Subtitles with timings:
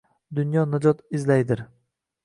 [0.39, 1.65] Dunyo najot izlaydir.